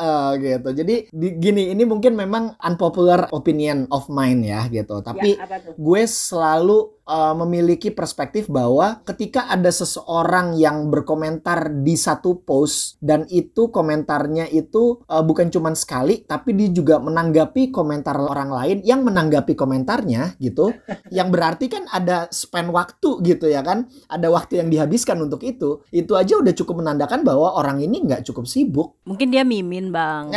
Uh, 0.05 0.31
gitu. 0.37 0.69
Jadi 0.69 0.95
di, 1.09 1.27
gini 1.41 1.73
ini 1.73 1.81
mungkin 1.81 2.13
memang 2.13 2.53
unpopular 2.61 3.25
opinion 3.33 3.89
of 3.89 4.05
mine 4.07 4.45
ya 4.45 4.69
gitu. 4.69 5.01
Tapi 5.01 5.33
ya, 5.33 5.73
gue 5.73 6.03
selalu 6.05 6.94
uh, 7.05 7.33
memiliki 7.37 7.93
perspektif 7.93 8.49
bahwa 8.49 9.01
ketika 9.05 9.47
ada 9.49 9.69
seseorang 9.69 10.57
yang 10.57 10.89
berkomentar 10.89 11.71
di 11.85 11.95
satu 11.95 12.41
post 12.41 12.97
dan 12.99 13.23
itu 13.29 13.69
komentarnya 13.69 14.49
itu 14.49 15.01
uh, 15.05 15.23
bukan 15.23 15.49
cuma 15.53 15.71
sekali 15.77 16.25
tapi 16.25 16.57
dia 16.57 16.69
juga 16.73 16.97
menanggapi 16.99 17.69
komentar 17.69 18.17
orang 18.17 18.51
lain 18.51 18.77
yang 18.83 19.05
menanggapi 19.05 19.53
komentarnya 19.53 20.37
gitu. 20.41 20.73
Yang 21.15 21.29
berarti 21.31 21.65
kan 21.69 21.83
ada 21.93 22.27
span 22.33 22.67
waktu 22.73 23.21
gitu 23.23 23.47
ya 23.47 23.61
kan? 23.61 23.87
Ada 24.09 24.27
waktu 24.27 24.59
yang 24.59 24.67
dihabiskan 24.73 25.21
untuk 25.21 25.45
itu. 25.45 25.85
Itu 25.93 26.17
aja 26.17 26.41
udah 26.41 26.51
cukup 26.51 26.81
menandakan 26.81 27.21
bahwa 27.21 27.55
orang 27.55 27.79
ini 27.79 28.03
nggak 28.03 28.25
cukup 28.25 28.49
sibuk. 28.49 28.99
Mungkin 29.05 29.29
dia 29.31 29.45
mimin 29.45 29.93
bang. 29.93 30.33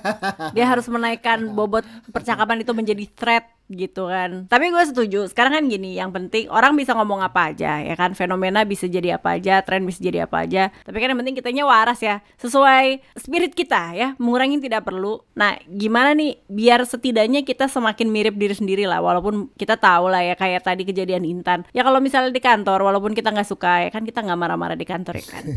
Dia 0.56 0.66
harus 0.66 0.86
menaikkan 0.86 1.50
bobot 1.56 1.86
percakapan 2.12 2.62
itu 2.62 2.72
menjadi 2.76 3.04
thread 3.16 3.44
gitu 3.70 4.10
kan. 4.10 4.50
Tapi 4.50 4.74
gue 4.74 4.84
setuju 4.84 5.30
sekarang 5.30 5.54
kan 5.54 5.64
gini 5.70 5.94
yang 5.94 6.10
penting 6.10 6.50
orang 6.50 6.74
bisa 6.74 6.92
ngomong 6.98 7.22
apa 7.22 7.54
aja 7.54 7.78
ya 7.78 7.94
kan? 7.94 8.18
Fenomena 8.18 8.66
bisa 8.66 8.90
jadi 8.90 9.16
apa 9.16 9.38
aja 9.38 9.62
tren 9.62 9.86
bisa 9.86 10.02
jadi 10.02 10.26
apa 10.26 10.42
aja. 10.42 10.74
Tapi 10.82 10.96
kan 10.98 11.14
yang 11.14 11.20
penting 11.22 11.38
kitanya 11.38 11.64
waras 11.64 12.02
ya 12.02 12.18
sesuai 12.42 13.00
spirit 13.14 13.54
kita 13.54 13.94
ya 13.94 14.08
mengurangi 14.18 14.58
tidak 14.58 14.84
perlu. 14.84 15.22
Nah 15.38 15.54
gimana 15.70 16.12
nih 16.18 16.42
biar 16.50 16.82
setidaknya 16.82 17.46
kita 17.46 17.70
semakin 17.70 18.10
mirip 18.10 18.34
diri 18.34 18.52
sendiri 18.52 18.84
lah 18.90 18.98
walaupun 18.98 19.54
kita 19.54 19.78
tahu 19.78 20.10
lah 20.10 20.26
ya 20.26 20.34
kayak 20.34 20.66
tadi 20.66 20.82
kejadian 20.82 21.22
Intan. 21.22 21.62
Ya 21.70 21.86
kalau 21.86 22.02
misalnya 22.02 22.34
di 22.34 22.42
kantor 22.42 22.82
walaupun 22.90 23.14
kita 23.14 23.30
nggak 23.30 23.46
suka 23.46 23.86
ya 23.86 23.90
kan 23.94 24.02
kita 24.02 24.26
nggak 24.26 24.38
marah-marah 24.38 24.74
di 24.74 24.86
kantor 24.86 25.22
ya 25.22 25.26
kan? 25.30 25.44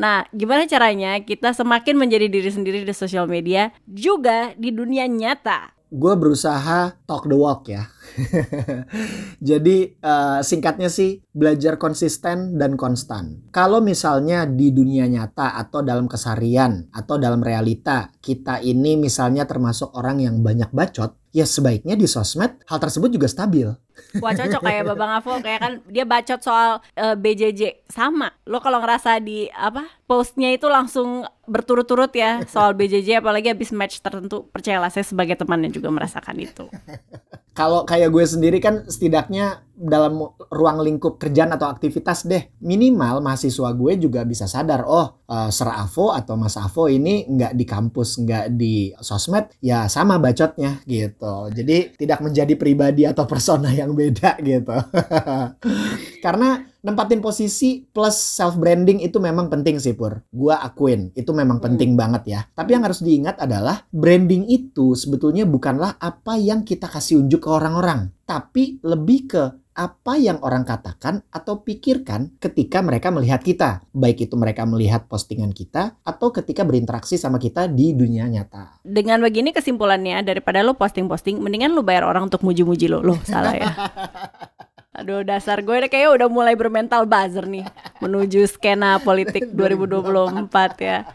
Nah 0.00 0.24
gimana 0.30 0.64
caranya 0.70 1.18
kita 1.20 1.50
semakin 1.50 1.98
menjadi 1.98 2.30
diri 2.30 2.50
sendiri 2.50 2.78
di 2.86 2.94
sosial 2.94 3.26
media 3.26 3.74
juga 3.84 4.54
di 4.54 4.70
dunia 4.70 5.04
nyata 5.10 5.79
gue 5.90 6.14
berusaha 6.14 6.94
talk 7.04 7.26
the 7.26 7.34
walk 7.34 7.66
ya. 7.66 7.90
Jadi 9.50 9.98
uh, 10.02 10.38
singkatnya 10.40 10.86
sih 10.86 11.22
belajar 11.34 11.76
konsisten 11.76 12.54
dan 12.58 12.78
konstan. 12.78 13.42
Kalau 13.50 13.82
misalnya 13.82 14.46
di 14.46 14.70
dunia 14.70 15.10
nyata 15.10 15.58
atau 15.58 15.82
dalam 15.82 16.06
kesarian 16.06 16.86
atau 16.94 17.18
dalam 17.18 17.42
realita 17.42 18.14
kita 18.22 18.62
ini 18.62 18.94
misalnya 18.94 19.46
termasuk 19.46 19.90
orang 19.98 20.22
yang 20.22 20.38
banyak 20.42 20.70
bacot, 20.70 21.18
ya 21.30 21.46
sebaiknya 21.46 21.94
di 21.94 22.06
sosmed 22.10 22.62
hal 22.66 22.78
tersebut 22.78 23.10
juga 23.10 23.26
stabil. 23.30 23.66
Wah 24.22 24.32
cocok 24.34 24.62
kayak 24.62 24.82
Babang 24.94 25.12
Avo 25.18 25.38
kayak 25.42 25.60
kan 25.60 25.72
dia 25.86 26.04
bacot 26.06 26.40
soal 26.42 26.82
uh, 26.98 27.14
eh, 27.14 27.16
BJJ 27.18 27.86
sama. 27.90 28.30
Lo 28.46 28.58
kalau 28.62 28.82
ngerasa 28.82 29.18
di 29.22 29.46
apa 29.50 29.86
postnya 30.06 30.50
itu 30.50 30.66
langsung 30.66 31.26
berturut-turut 31.50 32.14
ya 32.14 32.46
soal 32.46 32.78
BJJ 32.78 33.18
apalagi 33.18 33.50
habis 33.50 33.74
match 33.74 33.98
tertentu 33.98 34.46
percayalah 34.54 34.94
saya 34.94 35.02
sebagai 35.02 35.34
temannya 35.34 35.74
juga 35.74 35.90
merasakan 35.90 36.38
itu. 36.38 36.70
Kalau 37.58 37.82
kayak 37.82 38.14
gue 38.14 38.24
sendiri 38.24 38.62
kan 38.62 38.86
setidaknya 38.86 39.66
dalam 39.74 40.22
ruang 40.52 40.84
lingkup 40.84 41.16
kerjaan 41.16 41.56
atau 41.56 41.66
aktivitas 41.72 42.28
deh 42.28 42.52
minimal 42.60 43.24
mahasiswa 43.24 43.72
gue 43.72 43.96
juga 43.96 44.28
bisa 44.28 44.44
sadar 44.44 44.84
oh 44.84 45.24
uh, 45.24 45.48
Ser 45.48 45.72
Avo 45.72 46.12
atau 46.12 46.36
Mas 46.36 46.60
Avo 46.60 46.86
ini 46.86 47.24
nggak 47.24 47.56
di 47.56 47.64
kampus 47.64 48.20
nggak 48.20 48.46
di 48.60 48.92
sosmed 49.00 49.56
ya 49.64 49.88
sama 49.88 50.20
bacotnya 50.20 50.84
gitu 50.84 51.48
jadi 51.50 51.96
tidak 51.96 52.20
menjadi 52.20 52.54
pribadi 52.60 53.08
atau 53.08 53.24
persona 53.32 53.72
yang 53.72 53.96
beda 53.96 54.36
gitu 54.44 54.76
karena 56.24 56.69
nempatin 56.80 57.20
posisi 57.20 57.84
plus 57.84 58.16
self 58.16 58.56
branding 58.56 59.00
itu 59.04 59.20
memang 59.20 59.48
penting 59.52 59.76
sih 59.80 59.96
pur. 59.96 60.20
Gua 60.32 60.60
akuin 60.60 61.12
itu 61.16 61.30
memang 61.32 61.60
hmm. 61.60 61.66
penting 61.70 61.90
banget 61.96 62.22
ya. 62.28 62.40
Tapi 62.52 62.76
yang 62.76 62.84
harus 62.84 63.00
diingat 63.04 63.40
adalah 63.40 63.84
branding 63.92 64.48
itu 64.48 64.96
sebetulnya 64.96 65.44
bukanlah 65.44 65.96
apa 66.00 66.36
yang 66.40 66.64
kita 66.64 66.88
kasih 66.88 67.20
unjuk 67.20 67.44
ke 67.44 67.50
orang-orang, 67.50 68.12
tapi 68.24 68.80
lebih 68.84 69.20
ke 69.30 69.44
apa 69.80 70.20
yang 70.20 70.36
orang 70.44 70.66
katakan 70.68 71.24
atau 71.32 71.64
pikirkan 71.64 72.36
ketika 72.36 72.84
mereka 72.84 73.08
melihat 73.08 73.40
kita. 73.40 73.80
Baik 73.96 74.28
itu 74.28 74.36
mereka 74.36 74.68
melihat 74.68 75.08
postingan 75.08 75.56
kita 75.56 75.96
atau 76.04 76.28
ketika 76.34 76.68
berinteraksi 76.68 77.16
sama 77.16 77.40
kita 77.40 77.64
di 77.64 77.96
dunia 77.96 78.28
nyata. 78.28 78.84
Dengan 78.84 79.24
begini 79.24 79.56
kesimpulannya 79.56 80.20
daripada 80.20 80.60
lo 80.60 80.76
posting-posting 80.76 81.40
mendingan 81.40 81.72
lo 81.72 81.80
bayar 81.80 82.04
orang 82.04 82.28
untuk 82.28 82.44
muji-muji 82.44 82.92
lo. 82.92 83.00
Lo 83.00 83.16
salah 83.24 83.56
ya. 83.56 83.72
Aduh 85.00 85.24
dasar 85.24 85.64
gue 85.64 85.88
kayaknya 85.88 86.10
udah 86.12 86.28
mulai 86.28 86.52
bermental 86.52 87.08
buzzer 87.08 87.48
nih 87.48 87.64
menuju 88.04 88.44
skena 88.44 89.00
politik 89.00 89.48
2024 89.56 90.48
ya. 90.76 91.08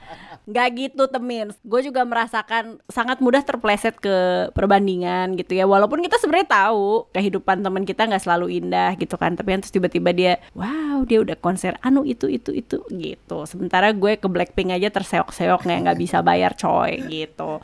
Gak 0.46 0.78
gitu 0.78 1.10
temin 1.10 1.50
Gue 1.66 1.82
juga 1.82 2.06
merasakan 2.06 2.78
sangat 2.86 3.18
mudah 3.18 3.42
terpleset 3.42 3.98
ke 3.98 4.50
perbandingan 4.54 5.34
gitu 5.38 5.58
ya. 5.58 5.66
Walaupun 5.66 6.06
kita 6.06 6.22
sebenarnya 6.22 6.70
tahu 6.70 7.10
kehidupan 7.14 7.66
teman 7.66 7.82
kita 7.82 8.06
gak 8.06 8.22
selalu 8.22 8.62
indah 8.62 8.94
gitu 8.98 9.18
kan. 9.18 9.34
Tapi 9.34 9.58
terus 9.62 9.74
tiba-tiba 9.74 10.14
dia 10.14 10.34
Wow 10.54 11.06
dia 11.10 11.22
udah 11.22 11.38
konser 11.38 11.78
anu 11.82 12.06
itu 12.06 12.30
itu 12.30 12.54
itu 12.54 12.82
gitu. 12.94 13.38
Sementara 13.50 13.90
gue 13.94 14.18
ke 14.18 14.28
Blackpink 14.30 14.74
aja 14.74 14.90
terseok-seok 14.94 15.66
nggak 15.66 15.98
bisa 15.98 16.22
bayar 16.26 16.54
coy 16.58 16.98
gitu. 17.10 17.62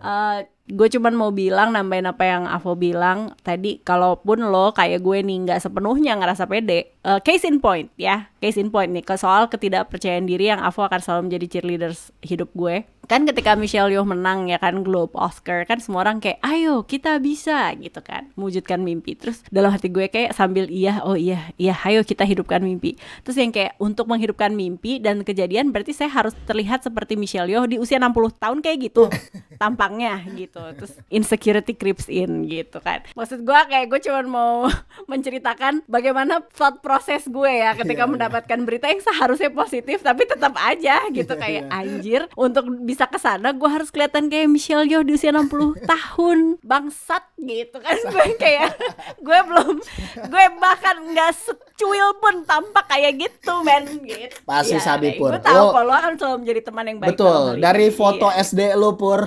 Uh, 0.00 0.42
gue 0.64 0.88
cuman 0.96 1.12
mau 1.12 1.28
bilang 1.28 1.76
nambahin 1.76 2.08
apa 2.08 2.24
yang 2.24 2.48
Avo 2.48 2.72
bilang 2.72 3.36
tadi 3.44 3.84
kalaupun 3.84 4.48
lo 4.48 4.72
kayak 4.72 5.04
gue 5.04 5.20
nih 5.20 5.44
nggak 5.44 5.60
sepenuhnya 5.60 6.16
ngerasa 6.16 6.48
pede 6.48 6.96
uh, 7.04 7.20
case 7.20 7.44
in 7.44 7.60
point 7.60 7.92
ya 8.00 8.32
case 8.40 8.56
in 8.56 8.72
point 8.72 8.88
nih 8.88 9.04
ke 9.04 9.12
soal 9.20 9.52
ketidakpercayaan 9.52 10.24
diri 10.24 10.48
yang 10.48 10.64
Avo 10.64 10.84
akan 10.84 11.00
selalu 11.04 11.20
menjadi 11.28 11.46
cheerleaders 11.48 12.12
hidup 12.24 12.52
gue. 12.56 12.88
Kan 13.04 13.28
ketika 13.28 13.52
Michelle 13.52 13.92
Yeoh 13.92 14.08
menang 14.08 14.48
ya 14.48 14.56
kan 14.56 14.80
Globe 14.80 15.12
Oscar 15.12 15.68
kan 15.68 15.76
semua 15.76 16.08
orang 16.08 16.24
kayak 16.24 16.40
ayo 16.40 16.88
kita 16.88 17.20
bisa 17.20 17.68
gitu 17.76 18.00
kan 18.00 18.32
mewujudkan 18.32 18.80
mimpi. 18.80 19.16
Terus 19.16 19.44
dalam 19.52 19.68
hati 19.68 19.92
gue 19.92 20.08
kayak 20.08 20.32
sambil 20.32 20.68
iya 20.72 21.04
oh 21.04 21.12
iya 21.12 21.52
iya 21.60 21.76
ayo 21.84 22.00
kita 22.00 22.24
hidupkan 22.24 22.64
mimpi. 22.64 22.96
Terus 23.20 23.36
yang 23.36 23.52
kayak 23.52 23.76
untuk 23.76 24.08
menghidupkan 24.08 24.56
mimpi 24.56 25.00
dan 25.00 25.20
kejadian 25.20 25.68
berarti 25.68 25.92
saya 25.92 26.08
harus 26.08 26.32
terlihat 26.48 26.84
seperti 26.84 27.20
Michelle 27.20 27.48
Yeoh 27.48 27.68
di 27.68 27.76
usia 27.76 28.00
60 28.00 28.40
tahun 28.40 28.58
kayak 28.64 28.78
gitu 28.88 29.12
tampangnya 29.64 30.20
gitu. 30.36 30.60
Terus 30.60 30.92
insecurity 31.08 31.72
creeps 31.72 32.06
in 32.12 32.44
gitu 32.44 32.78
kan. 32.84 33.00
Maksud 33.16 33.40
gue 33.40 33.60
kayak 33.68 33.86
gue 33.88 34.00
cuma 34.04 34.20
mau 34.28 34.54
menceritakan 35.12 35.88
bagaimana 35.88 36.44
thought 36.52 36.84
proses 36.84 37.24
gue 37.24 37.48
ya 37.48 37.72
ketika 37.72 38.04
yeah, 38.04 38.08
iya. 38.08 38.12
mendapatkan 38.12 38.58
yeah. 38.60 38.66
berita 38.66 38.86
yang 38.92 39.02
seharusnya 39.02 39.50
positif 39.50 40.04
tapi 40.04 40.28
tetap 40.28 40.52
aja 40.60 41.08
gitu. 41.10 41.32
kayak 41.34 41.66
iya. 41.66 41.80
anjir 41.82 42.20
untuk 42.38 42.68
bisa 42.86 43.10
ke 43.10 43.18
sana 43.18 43.50
gue 43.50 43.66
harus 43.66 43.90
kelihatan 43.90 44.30
kayak 44.30 44.46
Michelle 44.52 44.86
Yeoh 44.86 45.02
di 45.02 45.16
usia 45.16 45.32
60 45.32 45.48
tahun. 45.92 46.38
Bangsat 46.60 47.24
gitu 47.40 47.80
kan. 47.80 47.96
Gue 48.12 48.26
kayak 48.36 48.76
gue 49.26 49.38
belum 49.48 49.76
gue 50.30 50.44
bahkan 50.60 50.96
nggak 51.10 51.32
secuil 51.34 52.16
pun 52.20 52.44
tampak 52.44 52.84
kayak 52.86 53.12
gitu 53.18 53.54
men 53.64 53.84
gitu. 54.04 54.36
Pasti 54.44 54.76
ya, 54.76 54.84
sabi 54.84 55.16
pur. 55.16 55.32
gue 55.32 55.42
tahu 55.42 55.64
kalau 55.72 55.86
lo 55.88 55.94
akan 55.94 56.12
selalu 56.18 56.36
menjadi 56.44 56.60
teman 56.66 56.84
yang 56.88 56.98
baik 56.98 57.10
betul 57.14 57.44
dari 57.60 57.86
foto 57.94 58.26
iya. 58.32 58.42
SD 58.42 58.60
lo 58.74 58.90
pur 58.98 59.20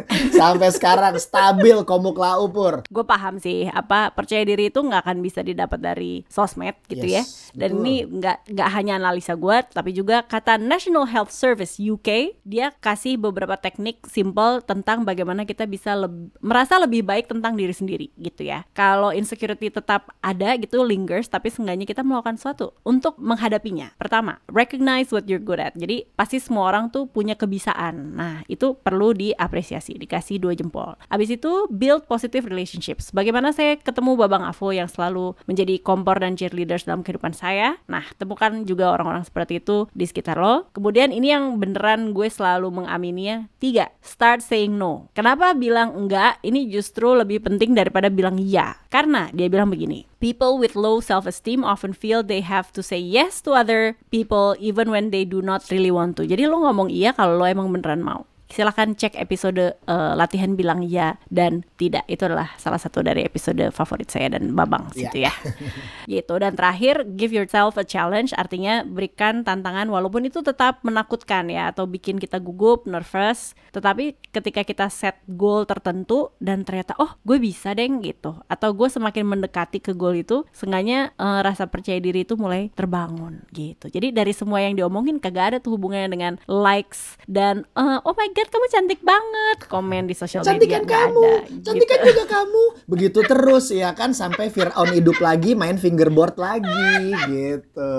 sampai 0.38 0.70
sekarang 0.70 1.18
stabil 1.18 1.82
komuk 1.82 2.20
lau 2.20 2.46
pur 2.52 2.86
gue 2.86 3.04
paham 3.04 3.42
sih 3.42 3.66
apa 3.72 4.14
percaya 4.14 4.46
diri 4.46 4.70
itu 4.70 4.78
nggak 4.78 5.02
akan 5.02 5.18
bisa 5.24 5.42
didapat 5.42 5.80
dari 5.80 6.22
sosmed 6.30 6.76
gitu 6.86 7.08
ya. 7.08 7.24
yes, 7.24 7.50
ya 7.56 7.66
dan 7.66 7.70
betul. 7.74 7.82
ini 7.82 7.94
nggak 8.06 8.38
nggak 8.54 8.68
hanya 8.76 8.92
analisa 9.00 9.34
gue 9.34 9.56
tapi 9.74 9.90
juga 9.90 10.22
kata 10.22 10.60
National 10.60 11.08
Health 11.08 11.32
Service 11.32 11.80
UK 11.80 12.38
dia 12.44 12.70
kasih 12.78 13.08
kasih 13.08 13.16
beberapa 13.16 13.56
teknik 13.56 14.04
simple 14.04 14.60
tentang 14.68 15.00
bagaimana 15.00 15.48
kita 15.48 15.64
bisa 15.64 15.96
leb 15.96 16.28
merasa 16.44 16.76
lebih 16.76 17.06
baik 17.08 17.24
tentang 17.32 17.56
diri 17.56 17.72
sendiri 17.72 18.12
gitu 18.20 18.44
ya. 18.44 18.68
Kalau 18.76 19.16
insecurity 19.16 19.72
tetap 19.72 20.12
ada 20.20 20.52
gitu 20.60 20.84
lingers 20.84 21.32
tapi 21.32 21.48
seenggaknya 21.48 21.88
kita 21.88 22.04
melakukan 22.04 22.36
sesuatu 22.36 22.76
untuk 22.84 23.16
menghadapinya. 23.16 23.96
Pertama, 23.96 24.44
recognize 24.52 25.08
what 25.08 25.24
you're 25.24 25.40
good 25.40 25.56
at. 25.56 25.72
Jadi 25.72 26.04
pasti 26.12 26.36
semua 26.36 26.68
orang 26.68 26.92
tuh 26.92 27.08
punya 27.08 27.32
kebisaan. 27.32 28.12
Nah, 28.12 28.44
itu 28.44 28.76
perlu 28.76 29.16
diapresiasi, 29.16 29.46
dikasih 29.62 30.38
dua 30.38 30.54
jempol. 30.54 30.94
Abis 31.10 31.34
itu 31.34 31.66
build 31.70 32.06
positive 32.06 32.46
relationships. 32.46 33.10
Bagaimana 33.10 33.50
saya 33.50 33.76
ketemu 33.78 34.14
Babang 34.14 34.46
Avo 34.46 34.70
yang 34.70 34.86
selalu 34.86 35.34
menjadi 35.44 35.80
kompor 35.82 36.20
dan 36.22 36.38
cheerleaders 36.38 36.86
dalam 36.86 37.02
kehidupan 37.02 37.34
saya. 37.34 37.78
Nah, 37.90 38.04
temukan 38.16 38.64
juga 38.64 38.94
orang-orang 38.94 39.24
seperti 39.26 39.58
itu 39.58 39.90
di 39.94 40.04
sekitar 40.04 40.38
lo. 40.38 40.70
Kemudian 40.72 41.10
ini 41.10 41.32
yang 41.32 41.58
beneran 41.58 42.12
gue 42.14 42.28
selalu 42.30 42.84
mengamininya. 42.84 43.50
Tiga, 43.58 43.90
start 44.04 44.44
saying 44.44 44.76
no. 44.76 45.10
Kenapa 45.16 45.52
bilang 45.56 45.94
enggak? 45.96 46.38
Ini 46.44 46.70
justru 46.70 47.12
lebih 47.16 47.42
penting 47.42 47.74
daripada 47.74 48.12
bilang 48.12 48.38
iya. 48.38 48.78
Karena 48.88 49.28
dia 49.34 49.50
bilang 49.52 49.68
begini, 49.68 50.08
people 50.22 50.56
with 50.56 50.74
low 50.78 51.02
self-esteem 51.02 51.62
often 51.62 51.92
feel 51.94 52.22
they 52.22 52.40
have 52.40 52.70
to 52.74 52.80
say 52.80 52.98
yes 52.98 53.42
to 53.44 53.52
other 53.54 53.98
people 54.08 54.56
even 54.58 54.88
when 54.88 55.10
they 55.10 55.26
do 55.26 55.44
not 55.44 55.66
really 55.68 55.92
want 55.92 56.16
to. 56.16 56.24
Jadi 56.24 56.48
lo 56.48 56.62
ngomong 56.64 56.88
iya 56.88 57.12
kalau 57.12 57.38
lo 57.38 57.44
emang 57.44 57.70
beneran 57.70 58.00
mau 58.00 58.24
silahkan 58.48 58.96
cek 58.96 59.14
episode 59.20 59.76
uh, 59.84 60.12
latihan 60.16 60.56
bilang 60.56 60.80
ya 60.82 61.20
dan 61.28 61.62
tidak. 61.76 62.08
Itu 62.08 62.26
adalah 62.26 62.56
salah 62.56 62.80
satu 62.80 63.04
dari 63.04 63.22
episode 63.22 63.60
favorit 63.70 64.08
saya 64.08 64.32
dan 64.32 64.56
Babang 64.56 64.88
Iya. 64.92 65.12
situ 65.12 65.18
ya. 65.28 65.32
Gitu. 66.12 66.34
Dan 66.40 66.56
terakhir 66.56 67.04
give 67.14 67.30
yourself 67.30 67.76
a 67.76 67.84
challenge. 67.84 68.32
Artinya 68.32 68.82
berikan 68.82 69.44
tantangan 69.44 69.92
walaupun 69.92 70.24
itu 70.24 70.40
tetap 70.40 70.80
menakutkan 70.80 71.52
ya 71.52 71.68
atau 71.70 71.84
bikin 71.84 72.16
kita 72.16 72.40
gugup 72.40 72.88
nervous. 72.88 73.52
Tetapi 73.70 74.16
ketika 74.32 74.64
kita 74.64 74.86
set 74.88 75.20
goal 75.28 75.68
tertentu 75.68 76.32
dan 76.40 76.64
ternyata 76.64 76.96
oh 76.96 77.20
gue 77.22 77.36
bisa 77.36 77.76
deng 77.76 78.00
gitu. 78.00 78.40
Atau 78.48 78.72
gue 78.72 78.88
semakin 78.88 79.28
mendekati 79.28 79.84
ke 79.84 79.92
goal 79.92 80.16
itu 80.16 80.48
seenggaknya 80.56 81.12
eh, 81.14 81.40
rasa 81.44 81.68
percaya 81.68 82.00
diri 82.00 82.24
itu 82.24 82.34
mulai 82.40 82.72
terbangun 82.72 83.44
gitu. 83.52 83.92
Jadi 83.92 84.10
dari 84.10 84.32
semua 84.32 84.64
yang 84.64 84.72
diomongin 84.72 85.20
kagak 85.20 85.54
ada 85.54 85.58
tuh 85.60 85.76
hubungannya 85.76 86.08
dengan 86.08 86.32
likes 86.48 87.20
dan 87.28 87.68
eh, 87.76 87.98
oh 88.02 88.16
my 88.16 88.28
god 88.38 88.48
kamu 88.48 88.66
cantik 88.70 89.00
banget 89.02 89.58
komen 89.66 90.06
di 90.06 90.14
sosial 90.14 90.46
media 90.46 90.78
kan 90.78 90.86
nggak 90.86 91.02
kamu, 91.10 91.22
ada, 91.26 91.62
cantik 91.66 91.88
gitu. 91.90 92.06
juga 92.06 92.24
kamu. 92.24 92.62
Begitu 92.86 93.18
terus 93.26 93.66
ya 93.68 93.90
kan 93.92 94.14
sampai 94.14 94.46
Fir'aun 94.48 94.94
hidup 94.94 95.18
lagi 95.18 95.52
main 95.52 95.74
fingerboard 95.74 96.38
lagi 96.38 96.94
gitu. 97.26 97.94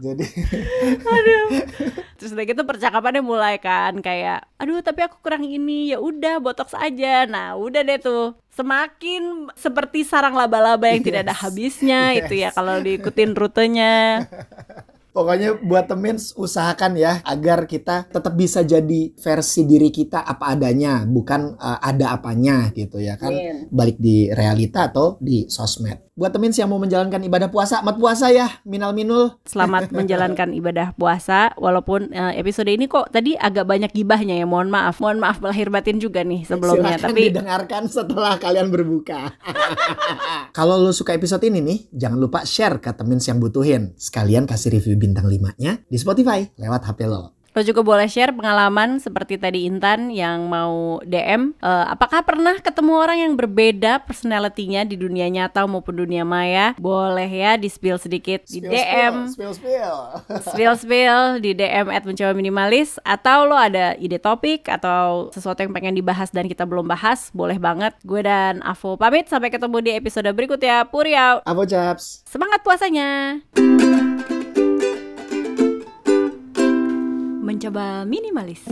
Jadi 0.00 0.24
Terus 2.16 2.30
udah 2.32 2.46
gitu 2.46 2.62
percakapannya 2.62 3.20
mulai 3.20 3.58
kan 3.58 3.98
kayak 3.98 4.46
aduh 4.56 4.78
tapi 4.78 5.02
aku 5.02 5.18
kurang 5.20 5.42
ini 5.42 5.90
ya 5.90 5.98
udah 5.98 6.38
botox 6.38 6.72
aja. 6.72 7.26
Nah, 7.26 7.58
udah 7.58 7.82
deh 7.82 7.98
tuh. 7.98 8.38
Semakin 8.52 9.48
seperti 9.56 10.04
sarang 10.04 10.32
laba-laba 10.32 10.84
yang 10.86 11.00
tidak 11.00 11.24
ada 11.24 11.32
Yes. 11.32 11.40
habisnya 11.40 12.00
itu 12.14 12.34
ya 12.36 12.48
Yes. 12.48 12.54
kalau 12.54 12.78
diikutin 12.78 13.32
rutenya. 13.32 13.94
Pokoknya 15.12 15.60
buat 15.60 15.92
temen 15.92 16.16
usahakan 16.16 16.96
ya 16.96 17.20
agar 17.28 17.68
kita 17.68 18.08
tetap 18.08 18.32
bisa 18.32 18.64
jadi 18.64 19.12
versi 19.12 19.68
diri 19.68 19.92
kita 19.92 20.24
apa 20.24 20.56
adanya, 20.56 21.04
bukan 21.04 21.52
uh, 21.60 21.76
ada 21.84 22.16
apanya 22.16 22.72
gitu 22.72 22.96
ya 22.96 23.20
kan. 23.20 23.28
Amin. 23.28 23.68
Balik 23.68 24.00
di 24.00 24.32
realita 24.32 24.88
atau 24.88 25.20
di 25.20 25.44
sosmed. 25.52 26.12
Buat 26.12 26.36
temen 26.36 26.52
yang 26.52 26.68
mau 26.68 26.76
menjalankan 26.76 27.24
ibadah 27.24 27.48
puasa, 27.48 27.80
mat 27.80 27.96
puasa 27.96 28.28
ya, 28.28 28.44
minal 28.68 28.92
minul. 28.92 29.36
Selamat 29.48 29.88
menjalankan 29.96 30.52
ibadah 30.52 30.92
puasa 30.92 31.56
walaupun 31.56 32.12
eh, 32.12 32.36
episode 32.36 32.68
ini 32.68 32.84
kok 32.84 33.08
tadi 33.08 33.32
agak 33.32 33.64
banyak 33.64 33.92
gibahnya 33.96 34.36
ya. 34.36 34.44
Mohon 34.44 34.76
maaf. 34.76 35.00
Mohon 35.00 35.24
maaf 35.24 35.40
lahir 35.40 35.72
batin 35.72 36.00
juga 36.00 36.20
nih 36.20 36.44
sebelumnya 36.44 37.00
Silakan 37.00 37.08
tapi 37.16 37.20
didengarkan 37.32 37.82
setelah 37.88 38.36
kalian 38.36 38.68
berbuka. 38.68 39.32
Kalau 40.56 40.76
lo 40.76 40.92
suka 40.92 41.16
episode 41.16 41.48
ini 41.48 41.64
nih, 41.64 41.78
jangan 41.96 42.20
lupa 42.20 42.44
share 42.44 42.76
ke 42.76 42.92
temen 42.92 43.16
yang 43.16 43.40
butuhin. 43.40 43.96
Sekalian 43.96 44.44
kasih 44.44 44.76
review 44.76 45.00
bintang 45.02 45.26
5-nya 45.26 45.82
di 45.82 45.98
Spotify 45.98 46.46
lewat 46.54 46.86
HP 46.86 47.10
lo. 47.10 47.34
Lo 47.52 47.60
juga 47.60 47.84
boleh 47.84 48.08
share 48.08 48.32
pengalaman 48.32 48.96
seperti 48.96 49.36
tadi 49.36 49.68
Intan 49.68 50.08
yang 50.08 50.48
mau 50.48 51.04
DM. 51.04 51.52
Eh, 51.60 51.86
apakah 51.92 52.24
pernah 52.24 52.56
ketemu 52.56 52.92
orang 52.96 53.18
yang 53.28 53.36
berbeda 53.36 54.00
personality-nya 54.08 54.88
di 54.88 54.96
dunia 54.96 55.28
nyata 55.28 55.68
maupun 55.68 56.00
dunia 56.00 56.24
maya? 56.24 56.72
Boleh 56.80 57.28
ya 57.28 57.60
di 57.60 57.68
spill 57.68 58.00
sedikit 58.00 58.48
di 58.48 58.64
DM. 58.64 59.28
Spill, 59.36 59.52
spill. 59.52 59.96
Spill 60.48 60.74
spill 60.80 61.44
di 61.44 61.52
DM 61.52 61.92
at 61.92 62.08
mencoba 62.08 62.32
minimalis 62.32 62.96
atau 63.04 63.44
lo 63.44 63.60
ada 63.60 64.00
ide 64.00 64.16
topik 64.16 64.72
atau 64.72 65.28
sesuatu 65.36 65.60
yang 65.60 65.76
pengen 65.76 65.92
dibahas 65.92 66.32
dan 66.32 66.48
kita 66.48 66.64
belum 66.64 66.88
bahas 66.88 67.28
boleh 67.36 67.60
banget 67.60 67.92
gue 68.00 68.24
dan 68.24 68.64
Avo 68.64 68.96
pamit 68.96 69.28
sampai 69.28 69.52
ketemu 69.52 69.84
di 69.84 69.90
episode 69.92 70.32
berikutnya 70.32 70.88
Puri 70.88 71.12
out 71.12 71.44
Apa 71.44 71.68
Chaps? 71.68 72.24
semangat 72.24 72.64
puasanya 72.64 73.44
mencoba 77.42 78.06
minimalis 78.06 78.62